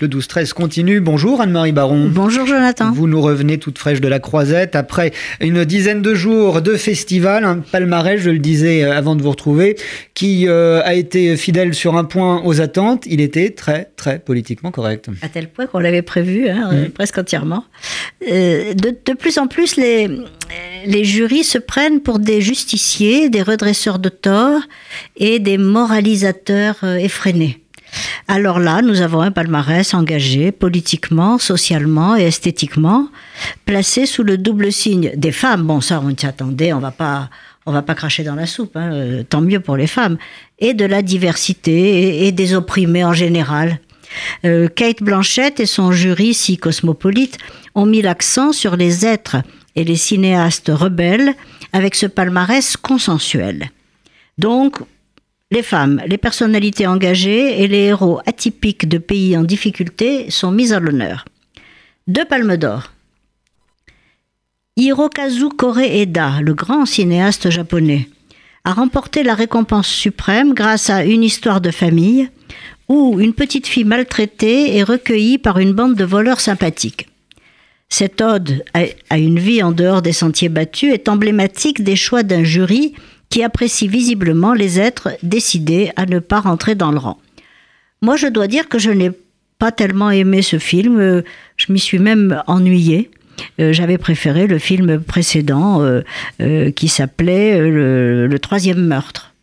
[0.00, 1.00] Le 12-13 continue.
[1.00, 2.08] Bonjour Anne-Marie Baron.
[2.08, 2.92] Bonjour Jonathan.
[2.92, 7.42] Vous nous revenez toute fraîche de la Croisette après une dizaine de jours de festival,
[7.42, 9.74] un palmarès, je le disais euh, avant de vous retrouver,
[10.14, 13.06] qui euh, a été fidèle sur un point aux attentes.
[13.06, 15.10] Il était très, très politiquement correct.
[15.20, 16.90] À tel point qu'on l'avait prévu, hein, mmh.
[16.90, 17.64] presque entièrement.
[18.30, 20.08] Euh, de, de, plus en plus, les,
[20.86, 24.60] les jurys se prennent pour des justiciers, des redresseurs de tort
[25.16, 27.64] et des moralisateurs effrénés.
[28.26, 33.08] Alors là, nous avons un palmarès engagé politiquement, socialement et esthétiquement,
[33.64, 35.62] placé sous le double signe des femmes.
[35.62, 37.30] Bon, ça, on s'y attendait, on va pas,
[37.64, 40.18] on va pas cracher dans la soupe, hein, euh, tant mieux pour les femmes,
[40.58, 43.78] et de la diversité et, des opprimés en général.
[44.44, 47.38] Euh, Kate Blanchett et son jury si cosmopolite
[47.74, 49.36] ont mis l'accent sur les êtres
[49.76, 51.34] et les cinéastes rebelles
[51.72, 53.70] avec ce palmarès consensuel.
[54.38, 54.78] Donc,
[55.50, 60.72] les femmes, les personnalités engagées et les héros atypiques de pays en difficulté sont mis
[60.72, 61.24] à l'honneur.
[62.06, 62.92] Deux palmes d'or.
[64.76, 68.08] Hirokazu Koreeda, le grand cinéaste japonais,
[68.64, 72.28] a remporté la récompense suprême grâce à Une histoire de famille,
[72.88, 77.08] où une petite fille maltraitée est recueillie par une bande de voleurs sympathiques.
[77.88, 82.44] Cette ode à une vie en dehors des sentiers battus est emblématique des choix d'un
[82.44, 82.94] jury
[83.30, 87.18] qui apprécie visiblement les êtres décidés à ne pas rentrer dans le rang.
[88.00, 89.10] Moi, je dois dire que je n'ai
[89.58, 91.22] pas tellement aimé ce film, euh,
[91.56, 93.10] je m'y suis même ennuyée.
[93.60, 95.80] Euh, j'avais préféré le film précédent
[96.40, 99.34] euh, qui s'appelait le, troisième meurtre.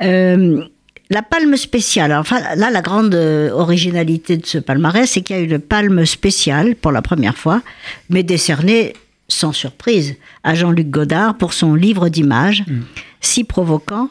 [0.00, 5.42] la palme spéciale, enfin là la grande originalité de ce palmarès, c'est qu'il y a
[5.42, 7.62] une palme spéciale pour la première fois,
[8.10, 8.92] mais décernée
[9.28, 12.80] sans surprise, à Jean-Luc Godard pour son livre d'images, mm.
[13.20, 14.08] si provoquant,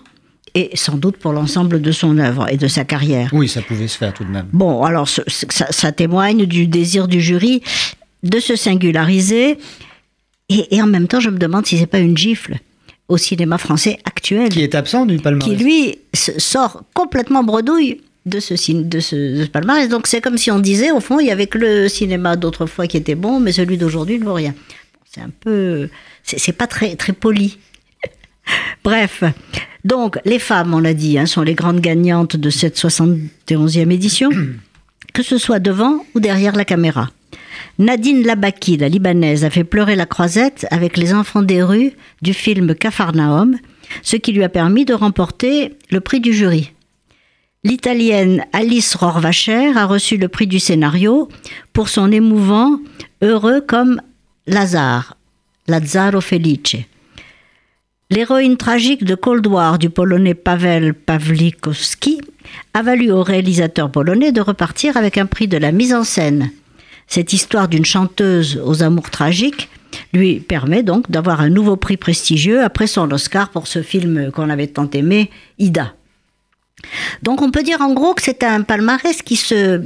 [0.53, 3.29] et sans doute pour l'ensemble de son œuvre et de sa carrière.
[3.33, 4.47] Oui, ça pouvait se faire tout de même.
[4.53, 7.61] Bon, alors ça, témoigne du désir du jury
[8.23, 9.57] de se singulariser,
[10.49, 12.57] et, en même temps, je me demande si c'est pas une gifle
[13.09, 14.49] au cinéma français actuel.
[14.49, 15.47] Qui est absent du palmarès.
[15.47, 19.89] Qui, lui, sort complètement bredouille de ce, de ce, de ce palmarès.
[19.89, 22.87] Donc c'est comme si on disait, au fond, il y avait que le cinéma d'autrefois
[22.87, 24.53] qui était bon, mais celui d'aujourd'hui ne vaut rien.
[25.11, 25.89] C'est un peu.
[26.23, 27.57] C'est pas très, très poli.
[28.83, 29.23] Bref.
[29.83, 34.29] Donc, les femmes, on l'a dit, hein, sont les grandes gagnantes de cette 71e édition,
[35.13, 37.09] que ce soit devant ou derrière la caméra.
[37.79, 42.33] Nadine Labaki, la Libanaise, a fait pleurer la croisette avec les enfants des rues du
[42.33, 43.57] film Cafarnaum,
[44.01, 46.71] ce qui lui a permis de remporter le prix du jury.
[47.63, 51.27] L'Italienne Alice Rohrwacher a reçu le prix du scénario
[51.73, 52.79] pour son émouvant
[53.21, 54.01] Heureux comme
[54.47, 55.17] Lazare,
[55.67, 56.77] Lazzaro Felice.
[58.09, 62.21] L'héroïne tragique de Cold War du polonais Pavel Pawlikowski
[62.73, 66.51] a valu au réalisateur polonais de repartir avec un prix de la mise en scène.
[67.07, 69.69] Cette histoire d'une chanteuse aux amours tragiques
[70.13, 74.49] lui permet donc d'avoir un nouveau prix prestigieux après son Oscar pour ce film qu'on
[74.49, 75.93] avait tant aimé, Ida.
[77.21, 79.81] Donc on peut dire en gros que c'est un palmarès qui se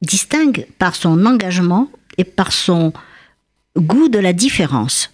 [0.00, 2.92] distingue par son engagement et par son
[3.76, 5.10] goût de la différence.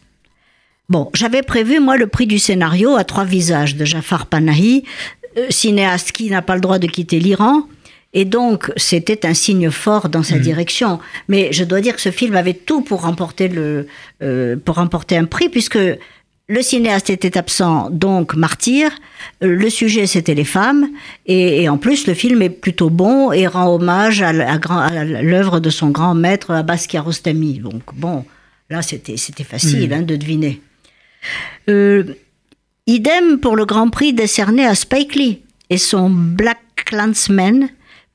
[0.88, 4.84] Bon, j'avais prévu, moi, le prix du scénario à trois visages de Jafar Panahi,
[5.38, 7.62] euh, cinéaste qui n'a pas le droit de quitter l'Iran.
[8.12, 10.40] Et donc, c'était un signe fort dans sa mmh.
[10.40, 10.98] direction.
[11.28, 13.86] Mais je dois dire que ce film avait tout pour remporter, le,
[14.20, 15.78] euh, pour remporter un prix, puisque
[16.50, 18.90] le cinéaste était absent, donc martyr.
[19.40, 20.88] Le sujet, c'était les femmes.
[21.26, 25.90] Et, en plus, le film est plutôt bon et rend hommage à, l'œuvre de son
[25.90, 27.60] grand maître Abbas Kiarostami.
[27.60, 28.24] Donc bon,
[28.68, 29.92] là, c'était facile hmm.
[29.92, 30.60] hein, de deviner.
[31.68, 32.02] Euh,
[32.88, 37.68] idem pour le Grand Prix décerné à Spike Lee et son Black Clansman,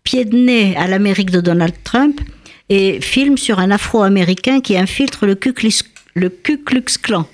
[0.04, 2.20] pied de nez à l'Amérique de Donald Trump,
[2.68, 5.40] et film sur un Afro-Américain qui infiltre le
[6.16, 7.26] le Ku Klux Klan.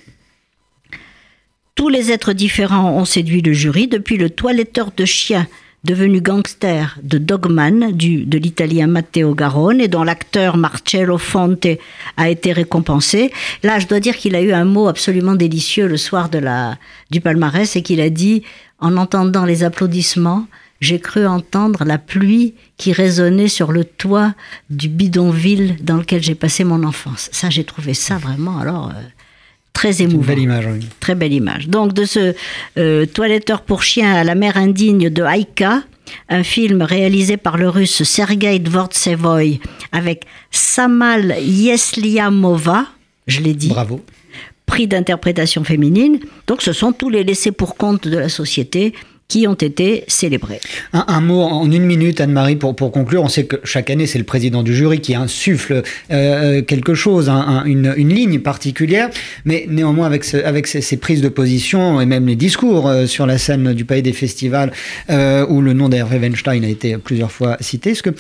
[1.81, 5.47] Tous les êtres différents ont séduit le jury, depuis le toiletteur de chiens
[5.84, 11.66] devenu gangster de Dogman du, de l'italien Matteo Garone et dont l'acteur Marcello Fonte
[12.18, 13.31] a été récompensé.
[13.63, 16.78] Là, je dois dire qu'il a eu un mot absolument délicieux le soir de la,
[17.10, 18.44] du palmarès et qu'il a dit,
[18.78, 20.45] en entendant les applaudissements,
[20.81, 24.36] j'ai cru entendre la pluie qui résonnait sur le toit
[24.69, 27.30] du bidonville dans lequel j'ai passé mon enfance.
[27.31, 29.01] Ça, j'ai trouvé ça vraiment, alors, euh,
[29.73, 30.27] très émouvant.
[30.27, 30.88] belle image, oui.
[31.00, 31.68] Très belle image.
[31.68, 32.33] Donc, de ce
[32.77, 35.83] euh, toiletteur pour chien à la mer indigne de Haïka,
[36.29, 39.59] un film réalisé par le russe Sergei Dvortsevoy
[39.91, 42.85] avec Samal Yesliamova,
[43.27, 43.69] je l'ai dit.
[43.69, 44.03] Bravo.
[44.65, 46.19] Prix d'interprétation féminine.
[46.47, 48.94] Donc, ce sont tous les laissés pour compte de la société
[49.31, 50.60] qui ont été célébrés.
[50.92, 53.24] Un, mot en une minute, Anne-Marie, pour, pour conclure.
[53.24, 57.30] On sait que chaque année, c'est le président du jury qui insuffle euh, quelque chose,
[57.30, 59.10] une, une, ligne particulière,
[59.45, 63.25] mais néanmoins, avec, ce, avec ces, prises de position et même les discours euh, sur
[63.25, 64.74] la scène du Palais des Festivals,
[65.10, 68.12] euh, où le nom d'Hervé Weinstein a été plusieurs fois cité, est-ce que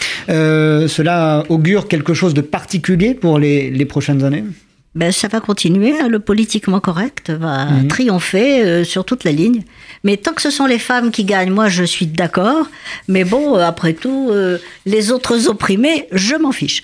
[0.87, 4.45] cela augure quelque chose de particulier pour les, les prochaines années?
[4.93, 6.09] Ben, ça va continuer, hein.
[6.09, 7.87] le politiquement correct va mhm.
[7.87, 9.63] triompher euh, sur toute la ligne.
[10.03, 12.67] Mais tant que ce sont les femmes qui gagnent, moi je suis d'accord.
[13.07, 16.83] Mais bon, euh, après tout, euh, les autres opprimés, je m'en fiche.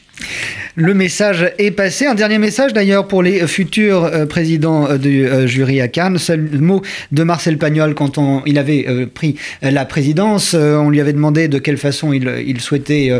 [0.75, 2.05] Le message est passé.
[2.05, 6.19] Un dernier message d'ailleurs pour les futurs euh, présidents euh, du euh, jury à Cannes.
[6.19, 10.53] Seul mot de Marcel Pagnol quand on, il avait pris la présidence.
[10.53, 13.11] on lui avait demandé de quelle façon il, souhaitait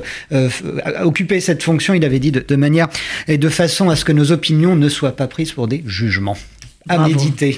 [1.02, 1.94] occuper cette fonction.
[1.94, 2.88] Il avait dit de, manière
[3.28, 6.38] et de façon à ce que nos opinions ne soient pas prises pour des jugements.
[6.90, 7.56] À méditer.